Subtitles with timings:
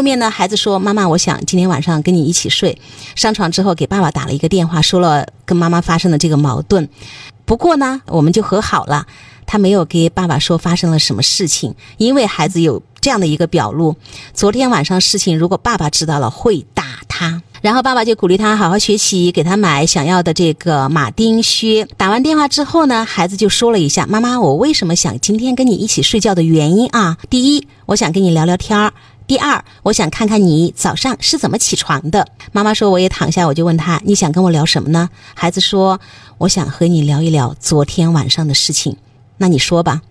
[0.00, 2.78] 后面呢，孩子说：“妈妈，我想今天晚上跟你一起睡。”
[3.14, 6.88] 上床之后给爸爸打了一个电话，说了跟妈妈发生的这个矛盾。
[7.44, 9.06] 不过呢，我们就和好了。
[9.44, 13.94] 他没有给爸爸说发生了什么事情，因为孩子有这样的一个表露：
[14.32, 17.42] 昨天晚上事情如果爸爸知道了会打他。
[17.60, 21.86] 然后爸爸就鼓励他好好学习，给他买想要的这个马丁靴。
[21.98, 27.18] 打完电话之后呢，孩子就说了一下：“妈妈，我为什么想今天跟你一起睡觉的原因啊？
[27.28, 28.94] 第一，我想跟你聊聊天儿。”
[29.30, 32.26] 第二，我想看看你早上是怎么起床的。
[32.50, 35.08] 妈妈说，我也躺下，我就问他，你想跟我聊什么呢？
[35.34, 36.00] 孩子说，
[36.38, 38.96] 我想和你聊一聊昨天晚上的事情。
[39.36, 40.02] 那你说吧。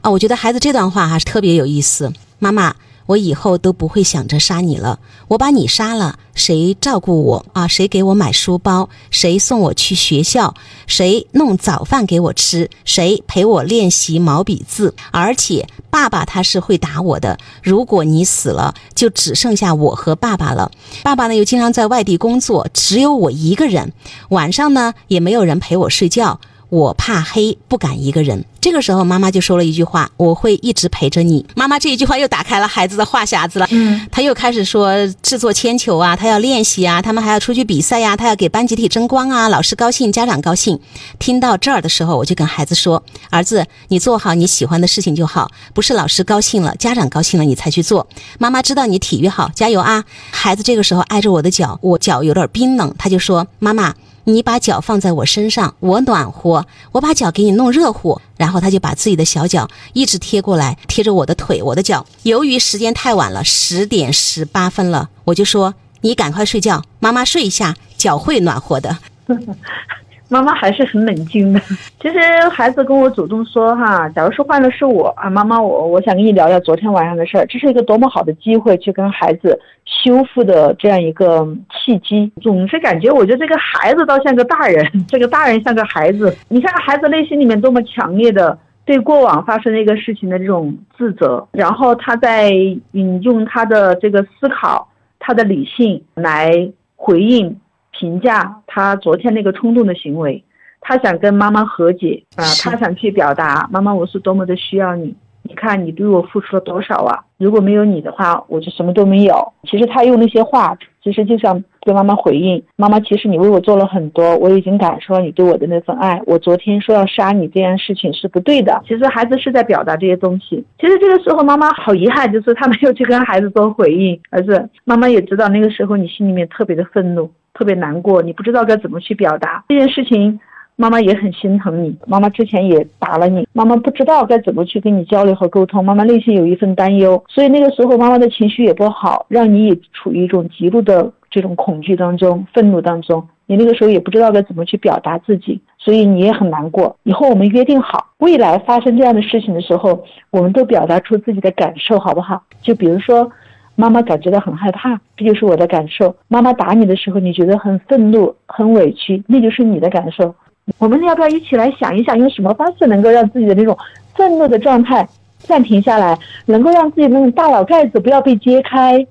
[0.00, 2.14] 啊，我觉得孩子这段话还是特别有意思。
[2.38, 2.74] 妈妈。
[3.06, 4.98] 我以后都不会想着杀你了。
[5.28, 7.66] 我把你杀了，谁照顾我啊？
[7.66, 8.88] 谁给我买书包？
[9.10, 10.54] 谁送我去学校？
[10.86, 12.70] 谁弄早饭给我吃？
[12.84, 14.94] 谁陪我练习毛笔字？
[15.10, 17.38] 而且爸爸他是会打我的。
[17.62, 20.70] 如果你死了，就只剩下我和爸爸了。
[21.02, 23.92] 爸爸呢又经常在外地工作，只有我一个人。
[24.30, 26.40] 晚上呢也没有人陪我睡觉。
[26.68, 28.44] 我怕黑，不敢一个人。
[28.62, 33.66] 这个时候，妈妈就说了一句话：“我会一直陪着你。”妈妈这一句话又打开了孩子的话匣子了。
[33.72, 40.78] 嗯，他又开始说制作铅球啊，他要练习啊，他们还要出去比赛呀，他要给班集体争光啊，老师高兴，家长高兴。
[41.18, 48.06] 听到这儿的时候，我就跟孩子说：“儿子，你做好你喜欢的事情就好，不是老师高兴了，家长高兴了你才去做。
[48.38, 53.92] 妈妈知道你体育好，加油啊！”孩子这个时候挨着我的脚，我脚有点冰冷，他就说：“妈妈。”
[54.24, 56.64] 你把脚放在我身上，我暖和。
[56.92, 62.04] 我把脚给你弄热乎，然然后他就把自己的小脚一直贴过来，贴着我的腿，我的脚。
[62.24, 68.98] 由于时间太晚了，十点十八分了，我就说你赶快睡觉，妈妈睡一下，脚会暖和的。
[70.32, 71.60] 妈妈还是很冷静的。
[72.00, 72.18] 其实
[72.50, 82.32] 孩子跟我主动说哈，假如说换了是我啊，妈妈我我想跟你聊聊昨天晚上的事儿，这是一个多么好的机会去跟孩子修复的这样一个契机。
[82.40, 86.34] 总是感觉我觉得这个孩子倒像个大人， 这个大人像个孩子。
[86.48, 92.50] 你看孩子内心里面多么强烈的对过往发生的一个事情的这种自责，然后他在
[92.92, 94.88] 引用他的这个思考，
[95.18, 97.54] 他的理性来回应。
[97.92, 100.42] 评价他昨天那个冲动的行为，
[100.80, 105.14] 他想跟妈妈和解啊，他想去表达妈妈，我是多么的需要你。
[105.44, 107.18] 你看你对我付出了多少啊！
[107.36, 109.52] 如果没有你的话，我就什么都没有。
[109.64, 116.22] 其实他用那些话，其实就想跟妈妈回应：妈妈，其实你为我做了很多，我已经感受到你对我的那份爱。
[116.26, 118.80] 我昨天说要杀你这件事情是不对的。
[118.86, 120.64] 其实孩子是在表达这些东西。
[120.78, 127.28] 其实这个时候妈妈好遗憾，就是他没有去跟孩子做回应，儿子，妈妈也知道那个时候你心里面特别的愤怒。
[127.54, 130.40] 特别难过，你不知道该怎么去表达这件事情，
[130.76, 131.94] 妈妈也很心疼你。
[132.06, 143.22] 妈妈之前也打了你，妈妈不知道该怎么去跟你交流和沟通，妈妈内心有一份担忧，所以那个时候妈妈的情绪也不好，让你也处于一种极度的这种恐惧当中、愤怒当中。
[143.46, 146.96] 你那个时候也不知道该怎么去表达自己，所以你也很难过。
[147.02, 152.42] 以后我们约定好，未来发生这样的事情的时候，我们都表达出自己的感受，好不好？
[152.62, 153.30] 就比如说。
[153.74, 156.14] 妈妈感觉到很害怕，这就是我的感受。
[156.28, 160.34] 妈妈打你的时候，你觉得很愤怒、很委屈，那就是你的感受。
[160.78, 163.76] 我们要不要一起来想一想，用什么方式能够让自己的那种
[164.14, 169.04] 愤怒的状态暂停下来，能够让自己那种大脑盖子不要被揭开？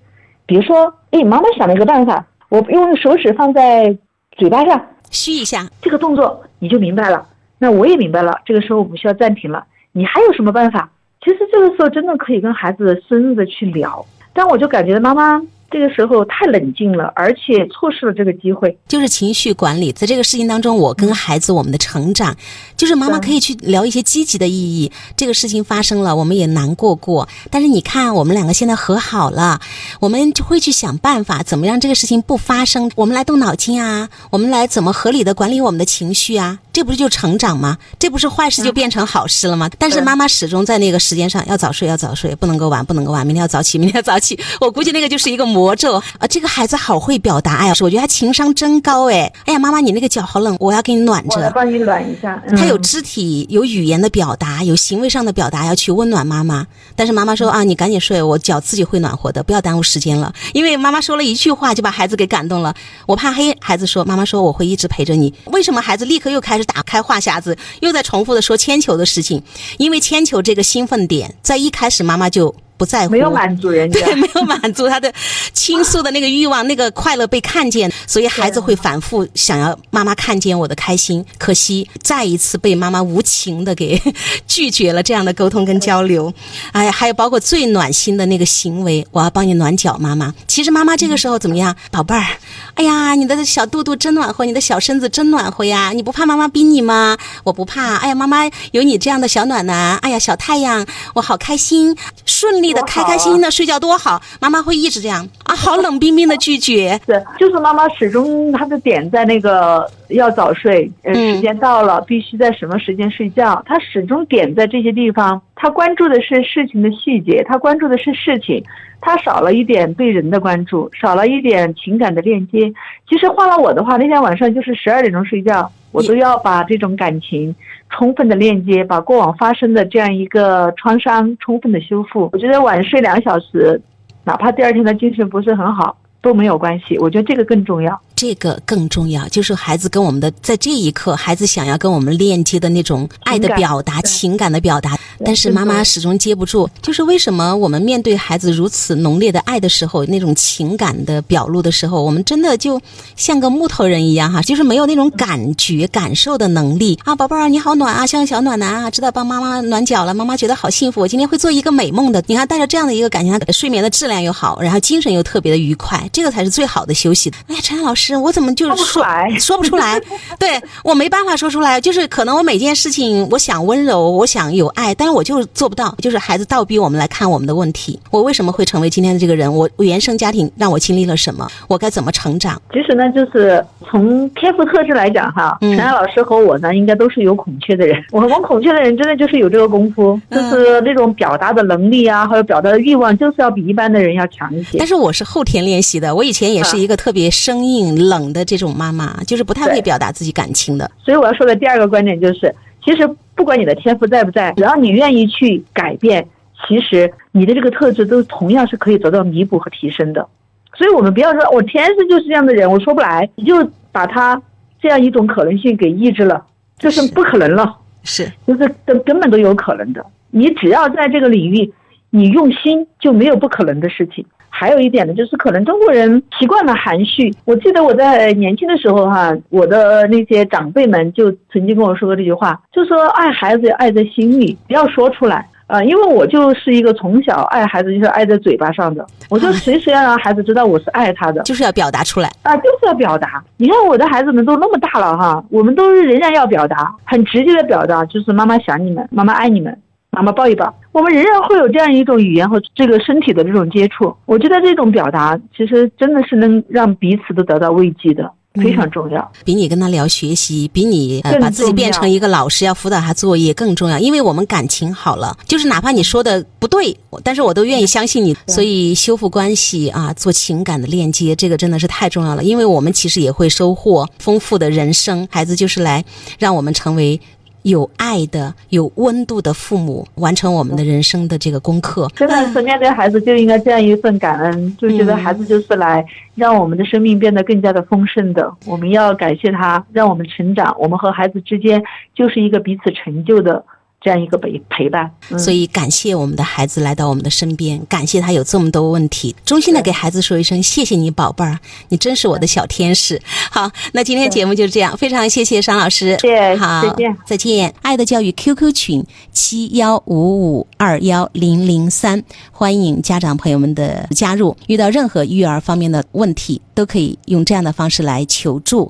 [0.46, 3.98] 比如说，哎，妈妈想了一个办法，我用手指放在
[4.38, 7.26] 嘴巴上，嘘一下，这个动作你就明白了。
[7.58, 8.40] 那我也明白了。
[8.46, 9.66] 这个时候我们需要暂停了。
[9.92, 10.90] 你还有什么办法？
[11.24, 14.04] 其实这个时候真的可以跟孩子深入的去聊。
[14.34, 15.42] 但我就感觉妈妈。
[15.74, 18.78] 这个时候太冷静了，而且错失了这个机会。
[18.90, 22.36] 就是情绪管理，在这个事情当中，我跟孩子我们的成长，
[22.76, 24.92] 就是妈妈可以去聊一些积极的意义。
[25.16, 29.62] 这个事情发生了，我们也难过过，但是你看，我们两个现在和好了，
[30.02, 32.92] 我们就会去想办法，怎么让这个事情不发生。
[32.96, 36.60] 我们来动脑筋啊，我们来怎么合理的管理我们的情绪啊？
[36.74, 37.78] 这不是就成长吗？
[38.00, 39.70] 这不是坏事就变成好事了吗？
[39.78, 44.40] 但是妈妈始终在那个时间上要早睡，要早睡，不能够晚，不能够晚，明天要早起， 明天要早起。
[44.60, 45.52] 我估计那个就是一个。
[45.52, 46.28] 魔咒啊！
[46.30, 49.30] 这个孩子好会表达，哎呀，我觉得他情商真高哎！
[49.46, 51.42] 哎呀，妈妈，你那个脚好冷，我要给你暖着。
[51.42, 52.42] 我帮你暖一下。
[52.56, 56.66] 他有肢体、有语言的表达，有行为上的表达，要去温暖妈妈。
[56.96, 60.34] 但是妈妈说啊，你赶紧睡，我脚自己会暖和的，不要耽误时间了。
[60.54, 62.74] 因为妈妈说了一句话，就把孩子给感动了。
[63.06, 65.34] 我怕黑，孩子说，妈妈说我会一直陪着你。
[65.48, 69.42] 为什么孩子立刻又开打开话匣子，又在重复的说铅球的事情？
[69.78, 72.56] 因为铅球这个兴奋点，在一开始妈妈就。
[72.82, 75.14] 不在乎，没有满足人家，对， 没有满足他的
[75.54, 81.24] 倾诉的那个欲望，那个快乐被看见，所以孩子会反复想要妈妈看见我的开心。
[81.38, 84.02] 可惜再一次被妈妈无情的给
[84.48, 86.34] 拒绝了这样的沟通跟交流。
[86.72, 90.34] 哎呀，还有包括最暖心的那个行为，我要帮你暖脚，妈妈。
[90.48, 92.26] 其实妈妈这个时候怎么样，宝贝儿？
[92.74, 95.92] 哎呀，你的小肚肚真暖和，你的小身子真暖和呀！
[95.94, 97.16] 你不怕妈妈逼你吗？
[97.44, 97.98] 我不怕。
[97.98, 100.84] 哎呀，妈妈有你这样的小暖男，哎呀，小太阳，
[101.14, 101.96] 我好开心，
[102.26, 104.22] 顺利的、开开心心的睡觉多好。
[104.40, 107.00] 妈妈会一直这样啊，好冷冰冰的拒绝。
[107.06, 115.42] 是，就是妈妈始终她的点在那个要早睡，呃，时间到了必须在什么时间睡觉，她始终点在这些地方。
[115.56, 118.64] 她关注的是事情的细节，她关注的是事情。
[119.00, 122.72] 她少了一点对人的关注，少了一点情感的链接。
[123.10, 127.54] 其实换了我的话，那天晚上就是十二点钟睡觉，我都要把这种感情
[127.90, 132.30] 充分的链接，把过往发生的这样一个创伤充分的修复。
[132.34, 133.82] 我觉得晚睡两小时，
[134.24, 136.98] 哪怕第二天的精神不是很好都没有关系。
[137.00, 138.00] 我觉得这个更重要。
[138.16, 144.92] 这个更重要，就是孩子跟我们的在这一刻，孩子想要跟我们链接的那种爱的表达、情感的表达，
[145.26, 146.70] 但是妈妈始终接不住。
[146.82, 152.80] 就是为什么我们面对孩子如此浓烈的爱的时候，那种情感的表露的时候，我们真的就
[153.16, 157.16] 像个木头人一样哈，就是没有那种感觉、感受的能力啊！
[157.16, 162.24] 宝贝儿，你好暖啊，像个小暖男啊，知道帮妈妈暖脚了，妈妈觉得好幸福，我今天会做一个美梦的。
[162.28, 167.32] 你看，带着这样的一个感觉，睡眠的质量又好，然后精神又特别的愉快，这个才是最好的休息。
[167.48, 168.12] 哎呀，陈老师。
[168.22, 169.04] 我怎么就是说
[169.40, 170.00] 说不出来？
[170.38, 175.94] 对我没办法说出来，就是可能我每件事情，我想温柔，我想有爱，但是我就做不到。
[176.00, 178.00] 就是孩子倒逼我们来看我们的问题。
[178.12, 179.52] 我为什么会成为今天的这个人？
[179.54, 181.48] 我原生家庭让我经历了什么？
[181.68, 182.62] 我该怎么成长？
[182.72, 187.98] 其实呢，就是从天赋特质来讲哈，陈安老师和我呢，应该都是有孔雀的人。
[188.12, 194.78] 我们孔雀的人真的就是有这个功夫，就是那种表达的能力啊，还有表达的欲望，就是要比一般的人要强一些。
[194.78, 198.46] 但是我是后天练习的，我以前也是一个特别生硬冷的。
[198.52, 202.54] 这种妈妈就是不太会表达自己感情的，所以我要说的第二个观点就是，
[202.84, 203.10] 其实
[203.42, 206.28] 不管你的天赋在不在，只要你愿意去改变，
[206.68, 210.28] 其实你的这个特质都同样是可以得到弥补和提升的。
[210.76, 214.40] 所以我们不要说我天生就是这样的人，我说不来，你就把他
[214.80, 216.46] 这样一种可能性给抑制了，
[216.78, 217.80] 就是不可能了。
[218.04, 220.06] 是，就是根根本都有可能的。
[220.30, 221.74] 你只要在这个领域，
[222.12, 224.24] 你用心，就没有不可能的事情。
[224.54, 227.34] 还有一点呢，就是可能中国人习惯了含蓄。
[227.46, 235.84] 我记得我在年轻的时候哈，我的那些长辈们就曾经跟我说过这句话，就说爱孩子爱在心里，不要说出来啊。
[235.84, 243.44] 因为我就是一个从小爱孩子就是爱在嘴巴上的，我就随时要让孩子知道我是爱他的， 就是要表达出来啊，就是要表达。
[243.58, 249.76] 你看我的孩子们都那么大了哈，我们都是仍然要表达，很直接的表达，就是妈妈想你们，妈妈爱你们。
[250.12, 254.14] 妈妈抱一抱，我们仍然会有这样一种语言和这个身体的这种接触。
[254.26, 259.32] 我觉得这种表达其实真的是能让彼此都得到慰藉的，非常重要。
[259.46, 263.98] 比你跟他聊学习，比你把自己变成一个老师要辅导他作业更重要。
[263.98, 268.36] 因为我们感情好了，就是哪怕你说的不对，但是我都愿意相信你。
[268.48, 272.44] 所以修复关系啊，做情感的链接，这个真的是太重要了。
[272.44, 275.26] 因为我们其实也会收获丰富的人生。
[275.32, 276.04] 孩子就是来
[276.38, 277.18] 让我们成为。
[277.64, 282.08] 有爱的、有温度的父母，完成我们的人生的这个功课。
[282.16, 288.52] 真的是面对孩子就应该这样一份感恩，就觉得孩子就是来让我们的生命变得更加的丰盛的。
[288.66, 290.76] 我们要感谢他，让我们成长。
[290.80, 291.84] 我们和孩子之间
[292.16, 293.64] 就是一个彼此成就的。
[294.04, 303.22] 这样一个陪陪伴，所以感谢我们的孩子来到我们的身边，感谢他有这么多问题，衷心的给孩子说一声谢谢你，宝贝儿，你真是我的小天使。
[303.52, 307.74] 好，那今天节目就是这样，非常谢谢商老师，谢，好，再见，再见。
[307.84, 314.58] 爱的教育 QQ 群七幺五五二幺零零三，欢迎家长朋友们的加入。
[314.66, 318.90] 遇到任何育儿方面的问题，都可以用这样的方式来求助。